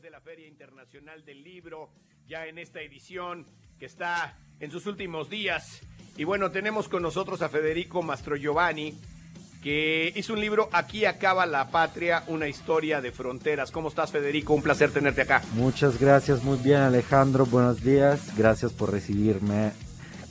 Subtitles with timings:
[0.00, 1.90] de la Feria Internacional del Libro,
[2.26, 3.46] ya en esta edición
[3.78, 5.82] que está en sus últimos días.
[6.16, 8.94] Y bueno, tenemos con nosotros a Federico Mastro Giovanni,
[9.62, 13.70] que hizo un libro Aquí acaba la patria, una historia de fronteras.
[13.70, 14.54] ¿Cómo estás, Federico?
[14.54, 15.42] Un placer tenerte acá.
[15.52, 17.44] Muchas gracias, muy bien, Alejandro.
[17.44, 18.34] Buenos días.
[18.36, 19.72] Gracias por recibirme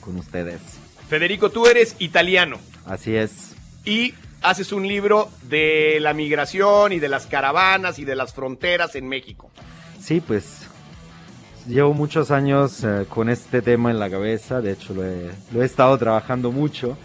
[0.00, 0.60] con ustedes.
[1.08, 2.58] Federico, tú eres italiano.
[2.84, 3.54] Así es.
[3.84, 8.94] Y haces un libro de la migración y de las caravanas y de las fronteras
[8.96, 9.50] en México.
[10.00, 10.66] Sí, pues
[11.66, 15.96] llevo muchos años eh, con este tema en la cabeza, de hecho lo he, estado
[15.96, 16.96] trabajando mucho,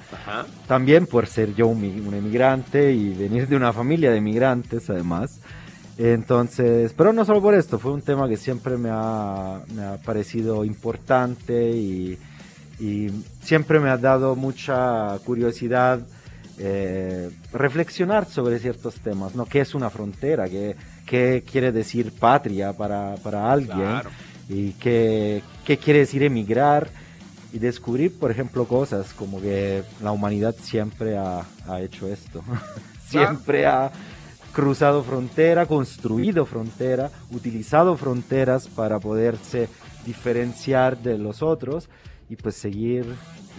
[0.68, 5.40] también por ser yo un, un, emigrante y venir de una familia de emigrantes además.
[5.98, 9.98] Entonces, pero no solo por esto, fue un tema que siempre me ha, me ha
[9.98, 12.20] parecido importante y,
[12.80, 13.10] y,
[13.42, 16.02] siempre me ha dado mucha curiosidad
[16.60, 19.46] eh, reflexionar sobre ciertos temas, ¿no?
[19.46, 20.50] ¿Qué es una frontera?
[20.50, 20.76] ¿Qué,
[21.06, 24.02] qué quiere decir patria para, para alguien?
[24.50, 26.90] ¿Y qué, qué quiere decir emigrar?
[27.54, 32.44] Y descubrir, por ejemplo, cosas como que la humanidad siempre ha, ha hecho esto.
[33.08, 33.92] siempre ha
[34.52, 39.70] cruzado frontera, construido frontera, utilizado fronteras para poderse
[40.06, 41.88] diferenciar de los otros
[42.30, 43.06] y pues seguir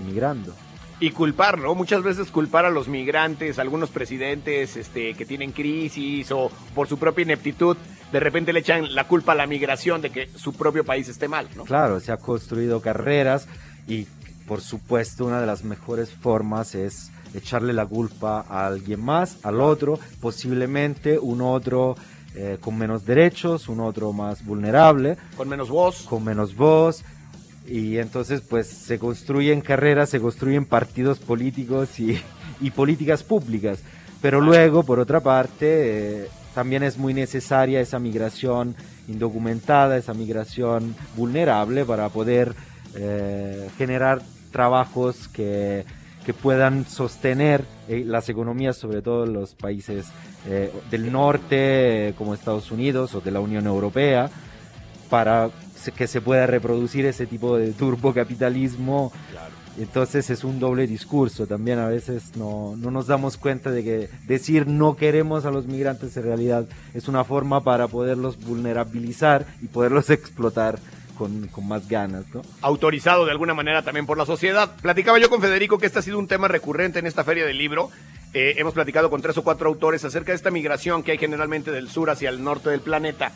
[0.00, 0.52] emigrando
[1.00, 1.74] y culpar, ¿no?
[1.74, 6.98] Muchas veces culpar a los migrantes, algunos presidentes este, que tienen crisis o por su
[6.98, 7.76] propia ineptitud,
[8.10, 11.28] de repente le echan la culpa a la migración de que su propio país esté
[11.28, 11.64] mal, ¿no?
[11.64, 13.46] Claro, se ha construido carreras
[13.86, 14.06] y
[14.46, 19.60] por supuesto una de las mejores formas es echarle la culpa a alguien más, al
[19.60, 21.96] otro, posiblemente un otro
[22.34, 25.16] eh, con menos derechos, un otro más vulnerable.
[25.36, 26.02] Con menos voz.
[26.02, 27.04] Con menos voz
[27.68, 32.20] y entonces pues se construyen carreras, se construyen partidos políticos y,
[32.74, 33.80] políticas públicas.
[34.22, 38.74] Pero luego, por otra parte, eh, también es muy necesaria esa migración
[39.06, 42.54] indocumentada, esa migración vulnerable para poder
[42.96, 45.84] eh, generar trabajos que,
[46.42, 50.08] puedan sostener eh, las economías, sobre todo en los países
[50.90, 54.30] del norte, como Estados Unidos o de la Unión Europea,
[55.08, 55.48] para
[55.92, 59.12] que se pueda reproducir ese tipo de turbocapitalismo.
[59.78, 61.46] Entonces es un doble discurso.
[61.46, 65.66] También a veces no, no, nos damos cuenta de que decir no queremos a los
[65.66, 70.80] migrantes en realidad es una forma para poderlos vulnerabilizar y poderlos explotar
[71.16, 72.24] con, con, más ganas.
[72.34, 72.42] ¿no?
[72.60, 74.74] Autorizado de alguna manera también por la sociedad.
[74.82, 77.58] Platicaba yo con Federico que este ha sido un tema recurrente en esta feria del
[77.58, 77.90] libro.
[78.34, 81.70] Eh, hemos platicado con tres o cuatro autores acerca de esta migración que hay generalmente
[81.70, 83.32] del sur hacia el norte del planeta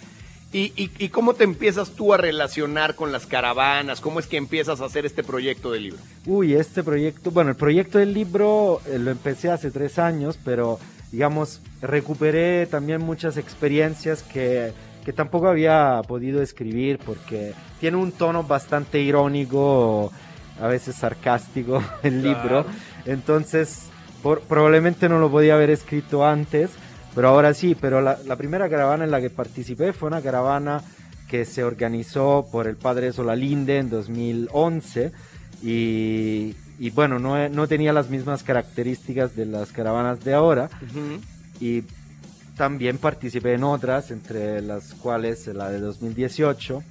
[0.55, 4.03] ¿Y, cómo te empiezas tú a relacionar con las caravanas?
[4.03, 5.99] ¿Cómo es que empiezas a hacer este proyecto del libro?
[6.27, 10.79] Uy, este proyecto, bueno, el proyecto del libro eh, lo empecé hace tres años, pero
[11.11, 14.73] digamos, recuperé también muchas experiencias que,
[15.07, 20.13] que tampoco había podido escribir porque tiene un tono bastante irónico,
[20.61, 22.67] a veces sarcástico el libro.
[23.07, 23.87] Entonces,
[24.23, 26.71] probablemente no lo podía haber escrito antes
[27.15, 30.83] pero ahora sí, pero la, primera caravana en la que participé fue una caravana
[31.29, 35.13] que se organizó por el padre Solalinde en 2011
[35.63, 40.69] y, y bueno, no, no, tenía las mismas características de las caravanas de ahora.
[41.61, 41.85] Y
[42.57, 46.83] también participé en otras, entre las cuales la de 2018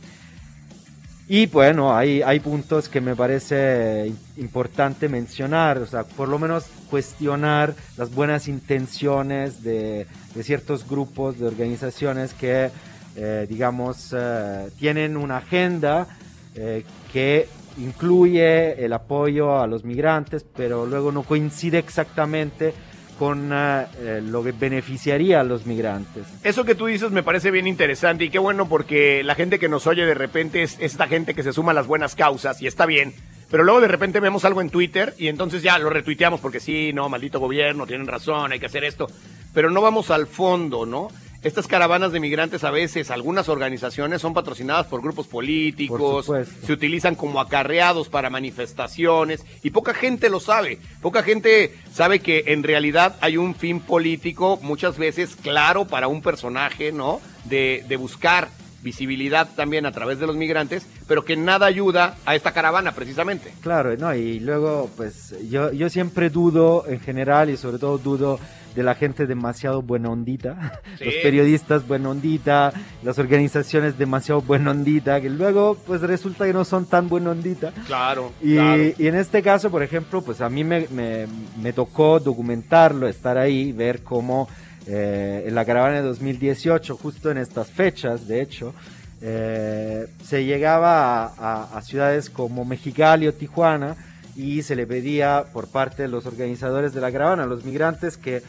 [1.33, 6.65] y bueno, hay, hay puntos que me parece importante mencionar, o sea, por lo menos
[6.89, 12.69] cuestionar las buenas intenciones de, de ciertos grupos, de organizaciones que,
[13.15, 16.05] eh, digamos, eh, tienen una agenda
[16.53, 16.83] eh,
[17.13, 22.73] que incluye el apoyo a los migrantes, pero luego no coincide exactamente
[23.21, 26.25] con eh, lo que beneficiaría a los migrantes.
[26.43, 29.69] Eso que tú dices me parece bien interesante y qué bueno porque la gente que
[29.69, 32.65] nos oye de repente es esta gente que se suma a las buenas causas y
[32.65, 33.13] está bien.
[33.51, 36.93] Pero luego de repente vemos algo en Twitter y entonces ya lo retuiteamos porque sí,
[36.93, 39.05] no, maldito gobierno, tienen razón, hay que hacer esto.
[39.53, 41.09] Pero no vamos al fondo, ¿no?
[41.43, 46.31] Estas caravanas de migrantes a veces, algunas organizaciones son patrocinadas por grupos políticos,
[46.63, 50.77] se utilizan como acarreados para manifestaciones y poca gente lo sabe.
[51.01, 56.21] Poca gente sabe que en realidad hay un fin político muchas veces claro para un
[56.21, 57.19] personaje, ¿no?
[57.45, 58.49] De, de buscar
[58.83, 63.53] visibilidad también a través de los migrantes, pero que nada ayuda a esta caravana precisamente.
[63.61, 68.39] Claro, no, y luego pues yo, yo siempre dudo en general y sobre todo dudo
[68.75, 72.73] de la gente demasiado buena ondita, los periodistas buena ondita,
[73.03, 77.71] las organizaciones demasiado buena ondita, que luego pues resulta que no son tan buena ondita.
[77.87, 81.27] Claro y, y, en este caso, por ejemplo, pues a mí me, me,
[81.61, 84.47] me tocó documentarlo, estar ahí, ver cómo
[84.87, 88.73] eh, en la caravana de 2018, justo en estas fechas, de hecho,
[89.21, 93.95] eh, se llegaba a, ciudades como Mexicali o Tijuana
[94.35, 98.17] y se le pedía por parte de los organizadores de la caravana a los migrantes
[98.17, 98.41] que,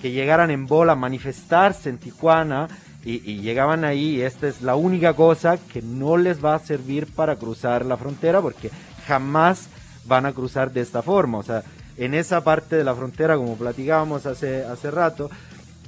[0.00, 2.68] que llegaran en bola a manifestarse en Tijuana
[3.04, 6.58] y, y, llegaban ahí y esta es la única cosa que no les va a
[6.58, 8.70] servir para cruzar la frontera porque
[9.06, 9.68] jamás
[10.06, 11.38] van a cruzar de esta forma.
[11.38, 11.62] O sea,
[11.96, 15.30] en esa parte de la frontera, como platicábamos hace, hace rato,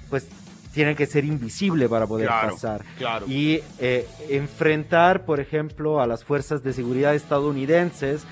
[0.09, 0.27] pues
[0.73, 2.85] tiene que ser invisible para poder pasar.
[3.27, 8.25] Y eh, enfrentar, por ejemplo, a las fuerzas de seguridad estadounidenses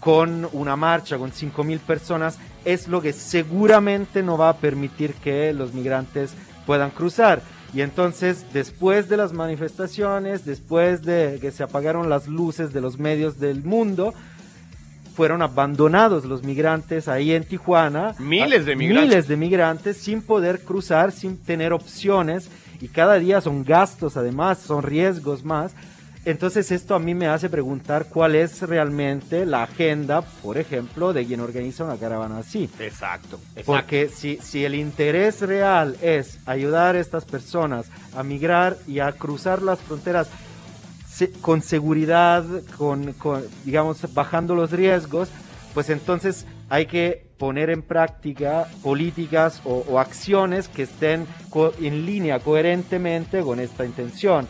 [0.00, 5.52] con una marcha con 5.000 personas es lo que seguramente no va a permitir que
[5.52, 6.34] los migrantes
[6.66, 7.42] puedan cruzar.
[7.74, 12.98] Y entonces, después de las manifestaciones, después de que se apagaron las luces de los
[12.98, 14.12] medios del mundo,
[15.14, 18.14] fueron abandonados los migrantes ahí en Tijuana.
[18.18, 19.08] Miles de migrantes.
[19.08, 22.50] Miles de migrantes sin poder cruzar, sin tener opciones.
[22.80, 25.72] Y cada día son gastos, además, son riesgos más.
[26.24, 31.26] Entonces esto a mí me hace preguntar cuál es realmente la agenda, por ejemplo, de
[31.26, 32.70] quien organiza una caravana así.
[32.78, 33.40] Exacto.
[33.56, 33.62] exacto.
[33.66, 39.10] Porque si, si el interés real es ayudar a estas personas a migrar y a
[39.12, 40.28] cruzar las fronteras
[41.40, 42.44] con seguridad,
[42.76, 43.14] con,
[43.64, 45.28] digamos, bajando los riesgos,
[45.74, 51.26] pues entonces hay que poner en práctica políticas o, acciones que estén
[51.80, 54.46] en línea coherentemente con esta intención.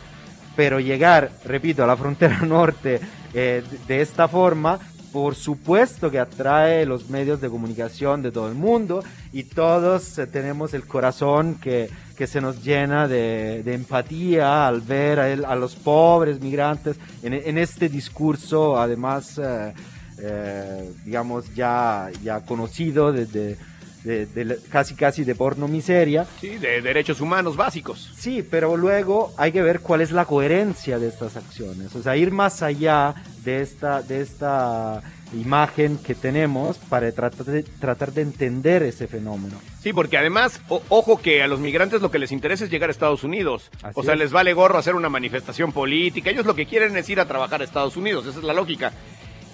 [0.55, 2.99] Pero llegar, repito, a la frontera norte
[3.33, 4.79] eh, de esta forma,
[5.11, 10.27] por supuesto que atrae los medios de comunicación de todo el mundo y todos eh,
[10.27, 16.39] tenemos el corazón que, que se nos llena de, empatía al ver a, los pobres
[16.39, 23.57] migrantes en, este discurso, además, eh, digamos, ya, ya conocido desde...
[24.03, 26.27] De, casi casi de porno miseria.
[26.41, 28.11] Sí, de derechos humanos básicos.
[28.17, 32.17] Sí, pero luego hay que ver cuál es la coherencia de estas acciones, o sea,
[32.17, 35.01] ir más allá de esta, de esta
[35.33, 39.59] imagen que tenemos para tratar de, tratar de entender ese fenómeno.
[39.81, 42.91] Sí, porque además, ojo que a los migrantes lo que les interesa es llegar a
[42.91, 43.69] Estados Unidos.
[43.95, 46.29] o sea, les vale gorro hacer una manifestación política.
[46.29, 48.25] Ellos lo que quieren es ir a trabajar a Estados Unidos.
[48.25, 48.93] Esa es la lógica.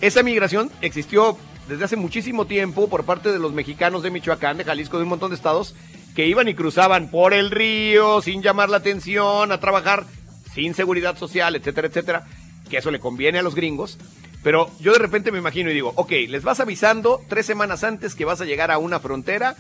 [0.02, 1.38] Esa migración existió
[1.70, 5.10] desde hace muchísimo tiempo por parte de los mexicanos de Michoacán, de Jalisco, de un
[5.10, 5.76] montón de estados
[6.16, 10.06] que iban y cruzaban por el río sin llamar la atención, a trabajar
[10.52, 12.28] sin seguridad social, etcétera, etcétera,
[12.70, 14.00] que eso le conviene a los gringos.
[14.42, 18.16] Pero yo de repente me imagino y digo, ok, les vas avisando tres semanas antes
[18.16, 19.56] que vas a llegar a una frontera.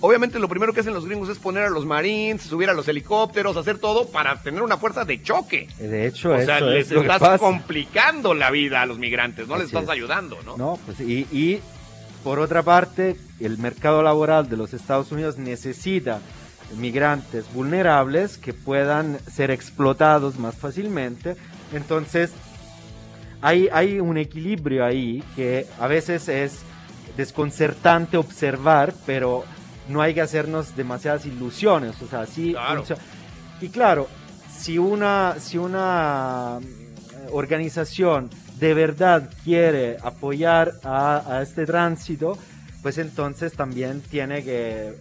[0.00, 2.88] Obviamente lo primero que hacen los gringos es poner a los marines, subir a los
[2.88, 5.68] helicópteros, hacer todo para tener una fuerza de choque.
[5.78, 9.88] De hecho, o sea, les estás complicando la vida a los migrantes, no les estás
[9.88, 10.56] ayudando, ¿no?
[10.56, 11.60] No, pues y, y
[12.24, 16.20] por otra parte, el mercado laboral de los Estados Unidos necesita
[16.76, 21.36] migrantes vulnerables que puedan ser explotados más fácilmente.
[21.72, 22.32] Entonces,
[23.42, 26.60] hay, un equilibrio ahí que a veces es
[27.16, 29.44] desconcertante observar, pero
[29.90, 32.00] no hay que hacernos demasiadas ilusiones.
[32.02, 32.54] O sea, sí
[33.60, 34.08] Y claro,
[34.56, 42.36] si una, si una eh, organización de verdad quiere apoyar a este tránsito,
[42.82, 44.94] pues entonces también tiene que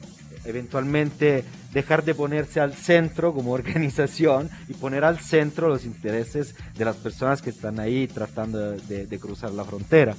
[0.45, 1.43] eventualmente
[1.73, 6.95] dejar de ponerse al centro como organización y poner al centro los intereses de las
[6.95, 10.15] personas que están ahí tratando de, cruzar la frontera.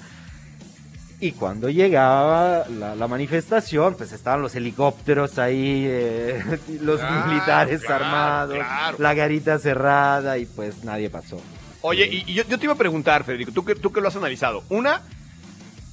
[1.22, 6.42] Y cuando llegaba la, manifestación, pues estaban los helicópteros ahí, eh,
[6.80, 8.58] los militares armados,
[8.98, 11.38] la garita cerrada y pues nadie pasó.
[11.82, 14.64] Oye, y, yo, te iba a preguntar, Federico, tú que, tú que lo has analizado.
[14.70, 15.02] Una,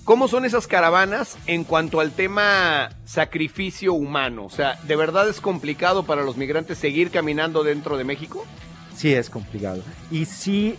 [0.06, 4.46] ¿Cómo son esas caravanas en cuanto al tema sacrificio humano?
[4.46, 8.46] O sea, ¿de verdad es complicado para los migrantes seguir caminando dentro de México?
[8.96, 9.84] Sí, es complicado.
[10.10, 10.78] Y sí,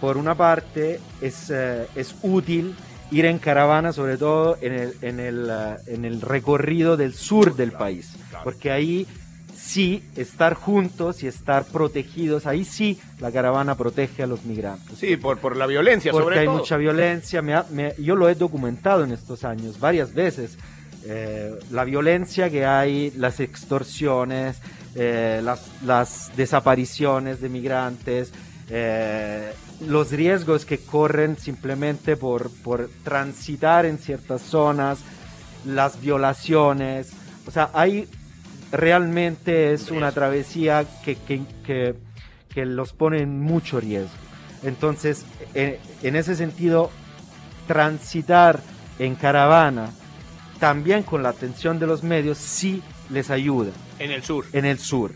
[0.00, 2.76] por una parte, es, eh, es útil
[3.14, 7.54] ir en caravana, sobre todo en el, en el, eh, en el recorrido del sur
[7.54, 9.06] del país, porque ahí
[9.56, 12.46] sí estar juntos y estar protegidos.
[12.46, 14.98] Ahí sí la caravana protege a los migrantes.
[14.98, 17.42] Sí, por, por la violencia, Porque hay mucha violencia.
[17.98, 20.58] yo lo he documentado en estos años varias veces.
[21.06, 24.56] Eh, la violencia que hay, las extorsiones,
[24.94, 28.32] eh, las, las, desapariciones de migrantes,
[28.70, 35.00] eh, los riesgos que corren simplemente por, por transitar en ciertas zonas,
[35.64, 37.12] las violaciones.
[37.46, 38.08] O sea, hay
[38.72, 44.14] realmente es una travesía que, que, los pone en mucho riesgo.
[44.62, 46.90] Entonces, en, en ese sentido,
[47.66, 48.60] transitar
[48.98, 49.90] en caravana,
[50.60, 53.72] también con la atención de los medios, sí les ayuda.
[53.98, 54.46] En el sur.
[54.52, 55.12] En el sur.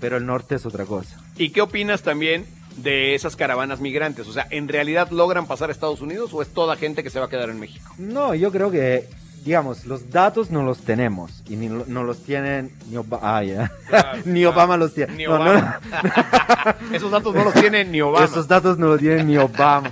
[0.00, 1.20] Pero el norte es otra cosa.
[1.36, 4.26] ¿Y qué opinas también de esas caravanas migrantes?
[4.26, 7.18] O sea, ¿en realidad logran pasar a Estados Unidos o es toda gente que se
[7.18, 7.90] va a quedar en México?
[7.98, 9.08] No, yo creo que,
[9.44, 13.38] digamos, los datos no los tenemos y ni, no los tienen ni Obama.
[13.38, 13.72] Ah, ya.
[14.24, 15.14] ni Obama los tiene.
[15.14, 15.80] Ni Obama.
[16.92, 18.24] Esos datos no los tiene ni Obama.
[18.24, 19.90] Esos datos no los tiene ni Obama.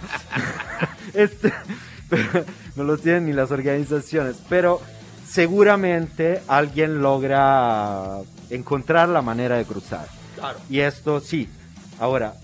[1.15, 1.53] este,
[2.77, 4.37] no los tienen ni las organizaciones.
[4.49, 4.81] Pero
[5.27, 8.19] seguramente alguien logra
[8.51, 10.07] encontrar la manera de cruzar.
[10.37, 10.59] Claro.
[10.69, 11.49] Y esto sí.
[11.99, 12.35] Ahora,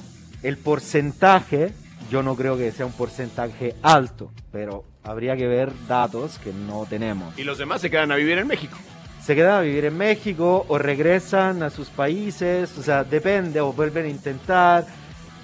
[0.43, 1.73] el porcentaje,
[2.11, 6.87] yo no creo que sea un porcentaje alto, pero habría que ver datos que no
[6.89, 7.39] tenemos.
[7.39, 8.77] Y los demás se quedan a vivir en México.
[9.23, 13.73] Se quedan a vivir en México o regresan a sus países, o sea, depende, o
[13.73, 14.87] vuelven a intentar,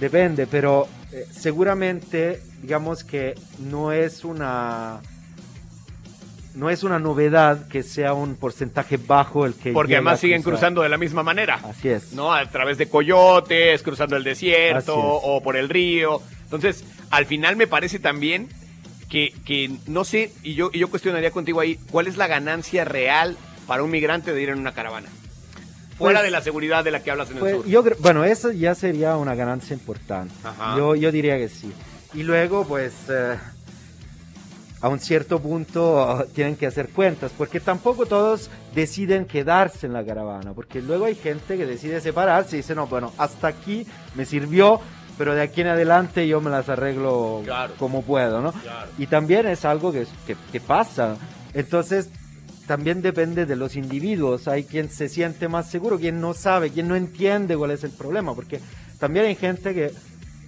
[0.00, 5.00] depende, pero eh, seguramente, digamos que no es una
[6.54, 10.82] no es una novedad que sea un porcentaje bajo el que porque además siguen cruzando
[10.82, 11.60] de la misma manera.
[11.64, 12.12] Así es.
[12.12, 16.22] No a través de coyotes cruzando el desierto o por el río.
[16.44, 18.48] Entonces al final me parece también
[19.08, 22.84] que, que no sé y yo y yo cuestionaría contigo ahí cuál es la ganancia
[22.84, 25.08] real para un migrante de ir en una caravana
[25.96, 27.66] fuera pues, de la seguridad de la que hablas en el pues, sur.
[27.66, 30.34] yo bueno eso ya sería una ganancia importante.
[30.76, 31.72] Yo yo diría que sí.
[32.12, 33.36] Y luego pues eh,
[34.84, 40.04] a un cierto punto tienen que hacer cuentas, porque tampoco todos deciden quedarse en la
[40.04, 44.26] caravana, porque luego hay gente que decide separarse y dice, no, bueno, hasta aquí me
[44.26, 44.82] sirvió,
[45.16, 47.42] pero de aquí en adelante yo me las arreglo
[47.78, 48.52] como puedo, ¿no?
[48.98, 50.06] Y también es algo que,
[50.52, 51.16] que, pasa.
[51.54, 52.10] Entonces,
[52.66, 54.48] también depende de los individuos.
[54.48, 57.92] Hay quien se siente más seguro, quien no sabe, quien no entiende cuál es el
[57.92, 58.60] problema, porque
[58.98, 59.92] también hay gente que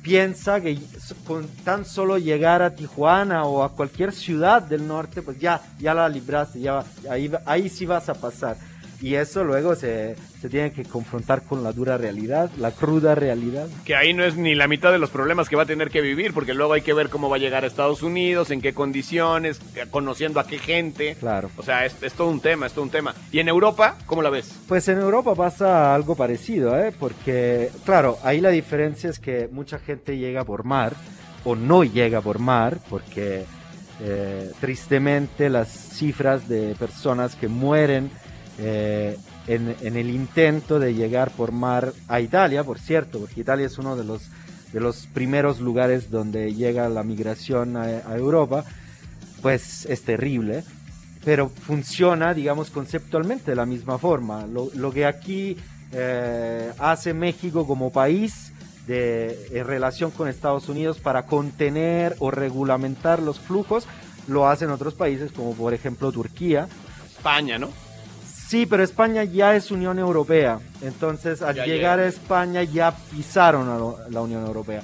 [0.06, 0.78] piensa que
[1.26, 5.94] con tan solo llegar a Tijuana o a cualquier ciudad del norte, pues ya, ya
[5.94, 8.56] la libraste, ya, ahí, ahí sí vas a pasar.
[9.00, 13.68] Y eso luego se, se tiene que confrontar con la dura realidad, la cruda realidad.
[13.84, 16.00] Que ahí no es ni la mitad de los problemas que va a tener que
[16.00, 18.72] vivir, porque luego hay que ver cómo va a llegar a Estados Unidos, en qué
[18.72, 19.60] condiciones,
[19.90, 21.16] conociendo a qué gente.
[21.18, 21.50] Claro.
[21.56, 23.14] O sea, es, todo un tema, es todo un tema.
[23.32, 24.54] ¿Y en Europa, cómo la ves?
[24.66, 26.92] Pues en Europa pasa algo parecido, ¿eh?
[26.98, 30.94] Porque, claro, ahí la diferencia es que mucha gente llega por mar
[31.44, 33.44] o no llega por mar, porque
[34.00, 38.10] eh, tristemente las cifras de personas que mueren
[38.58, 43.78] eh, en, el intento de llegar por mar a Italia, por cierto, porque Italia es
[43.78, 44.22] uno de los,
[44.72, 48.64] de los primeros lugares donde llega la migración a, Europa,
[49.42, 50.64] pues es terrible,
[51.24, 54.46] pero funciona, digamos, conceptualmente de la misma forma.
[54.46, 55.56] Lo, que aquí
[55.92, 58.52] eh, hace México como país
[58.86, 63.86] de, en relación con Estados Unidos para contener o regulamentar los flujos,
[64.26, 66.68] lo hacen otros países como por ejemplo Turquía.
[67.16, 67.85] España, ¿no?
[68.46, 70.60] Sí, pero España ya es Unión Europea.
[70.80, 74.82] Entonces, al llegar a España ya pisaron a la Unión Europea.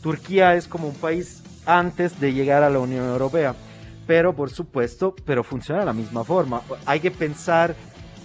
[0.00, 3.56] Turquía es como un país antes de llegar a la Unión Europea.
[4.06, 6.62] Pero, por supuesto, pero funciona de la misma forma.
[6.86, 7.74] Hay que pensar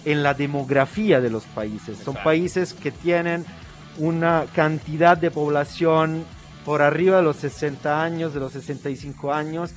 [0.04, 1.98] en la demografía de los países.
[1.98, 3.44] Son países que tienen
[3.98, 6.24] una cantidad de población
[6.64, 9.72] por arriba de los 60 años, de los 65 años,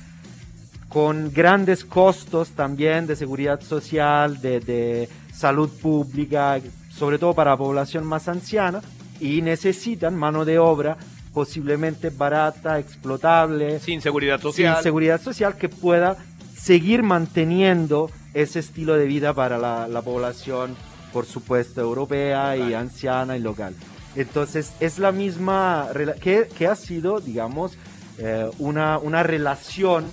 [0.90, 8.04] con grandes costos también de seguridad social, de, salud pública, sobre todo para la población
[8.04, 8.82] más anciana,
[9.20, 10.98] y necesitan mano de obra
[11.32, 13.78] posiblemente barata, explotable.
[13.78, 14.74] Sin seguridad social.
[14.74, 16.18] Sin seguridad social que pueda
[16.54, 20.76] seguir manteniendo ese estilo de vida para la, población,
[21.12, 23.74] por supuesto, europea y anciana y local.
[24.16, 25.88] Entonces, es la misma,
[26.20, 27.78] que, que ha sido, digamos,
[28.18, 30.06] eh, una, una relación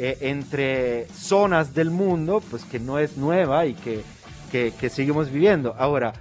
[0.00, 4.04] eh, entre zonas del mundo, pues que no es nueva y que,
[4.52, 5.74] que, seguimos viviendo.
[5.76, 6.12] Ahora,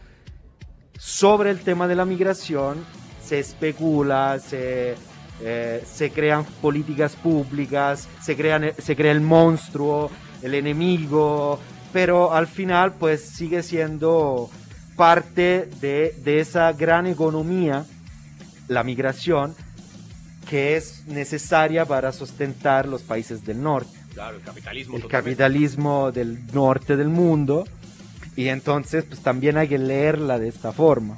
[0.98, 2.84] sobre el tema de la migración,
[3.24, 4.96] se especula, se,
[5.42, 10.10] eh, se crean políticas públicas, se, crean, se crea el monstruo,
[10.42, 11.60] el enemigo,
[11.94, 14.50] pero al final pues sigue siendo
[14.96, 17.86] parte de, de esa gran economía,
[18.68, 19.54] la migración,
[20.50, 23.98] que es necesaria para sustentar los países del norte.
[24.14, 24.98] Claro, el capitalismo.
[24.98, 27.68] El capitalismo del norte del mundo.
[28.36, 31.18] Y entonces, pues también hay que leerla de esta forma.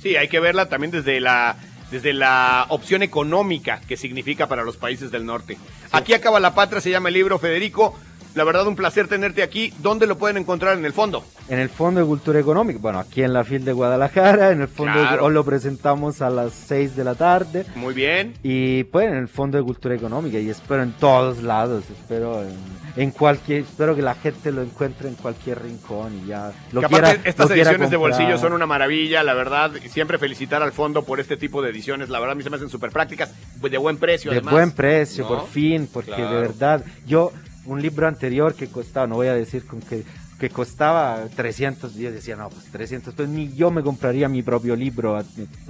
[0.00, 1.56] Sí, hay que verla también desde la,
[1.90, 5.58] desde la opción económica que significa para los países del norte.
[5.90, 7.98] Aquí acaba la patria, se llama el libro Federico.
[8.34, 9.72] La verdad un placer tenerte aquí.
[9.78, 11.24] ¿Dónde lo pueden encontrar en el fondo?
[11.48, 14.68] En el Fondo de Cultura Económica, bueno, aquí en la FIL de Guadalajara, en el
[14.68, 15.24] Fondo Claro.
[15.26, 17.66] hoy lo presentamos a las 6 de la tarde.
[17.74, 18.34] Muy bien.
[18.42, 22.54] Y pues en el Fondo de Cultura Económica y espero en todos lados, espero en,
[22.96, 26.86] en cualquier, espero que la gente lo encuentre en cualquier rincón y ya lo Que
[26.86, 29.72] quiera, aparte, estas lo ediciones de bolsillo son una maravilla, la verdad.
[29.84, 32.08] y Siempre felicitar al fondo por este tipo de ediciones.
[32.08, 34.30] La verdad, a mí se me hacen súper prácticas, de buen precio.
[34.30, 34.52] de además.
[34.54, 35.28] buen precio, ¿no?
[35.28, 36.30] por fin, porque Claro.
[36.36, 37.32] de verdad, yo,
[37.66, 40.04] un libro anterior que costaba, no voy a decir con que,
[40.38, 44.74] que costaba 300, yo decía, no, pues 300, pues ni yo me compraría mi propio
[44.74, 45.22] libro,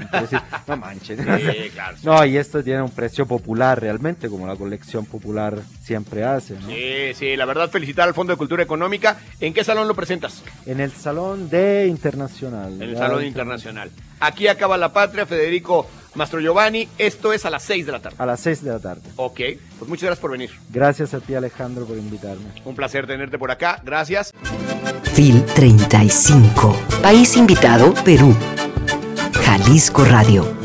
[0.67, 1.19] no manches.
[1.19, 1.97] Sí, claro.
[1.99, 2.07] sí.
[2.07, 6.69] No, y esto tiene un precio popular realmente, como la colección popular siempre hace, ¿no?
[6.69, 9.19] Sí, sí, la verdad, felicitar al Fondo de Cultura Económica.
[9.41, 10.43] ¿En qué salón lo presentas?
[10.65, 12.73] En el Salón de Internacional.
[12.75, 13.91] En el Salón Internacional.
[14.21, 16.88] Aquí acaba la patria, Federico Mastro Giovanni.
[16.99, 18.16] Esto es a las 6 de la tarde.
[18.19, 19.02] A las 6 de la tarde.
[19.16, 19.40] Ok,
[19.78, 20.50] pues muchas gracias por venir.
[20.71, 22.47] Gracias a ti Alejandro por invitarme.
[22.64, 23.81] Un placer tenerte por acá.
[23.85, 24.33] Gracias.
[25.14, 26.76] FIL 35.
[27.02, 28.35] País invitado, Perú.
[29.35, 30.62] Jalisco Radio.